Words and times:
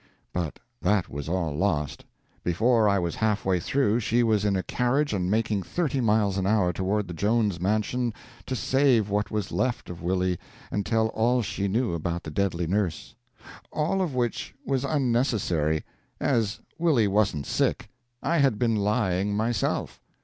But 0.33 0.57
that 0.81 1.09
was 1.09 1.29
all 1.29 1.55
lost. 1.55 2.05
Before 2.43 2.89
I 2.89 2.97
was 2.97 3.13
half 3.13 3.45
way 3.45 3.59
through 3.59 3.99
she 3.99 4.23
was 4.23 4.43
in 4.43 4.55
a 4.55 4.63
carriage 4.63 5.13
and 5.13 5.29
making 5.29 5.61
thirty 5.61 6.01
miles 6.01 6.39
an 6.39 6.47
hour 6.47 6.73
toward 6.73 7.07
the 7.07 7.13
Jones 7.13 7.59
mansion 7.61 8.11
to 8.47 8.55
save 8.55 9.11
what 9.11 9.29
was 9.29 9.51
left 9.51 9.91
of 9.91 10.01
Willie 10.01 10.39
and 10.71 10.87
tell 10.87 11.09
all 11.09 11.43
she 11.43 11.67
knew 11.67 11.93
about 11.93 12.23
the 12.23 12.31
deadly 12.31 12.65
nurse. 12.65 13.13
All 13.71 14.01
of 14.01 14.15
which 14.15 14.55
was 14.65 14.83
unnecessary, 14.83 15.83
as 16.19 16.61
Willie 16.79 17.07
wasn't 17.07 17.45
sick; 17.45 17.87
I 18.23 18.39
had 18.39 18.57
been 18.57 18.75
lying 18.77 19.37
myself. 19.37 20.01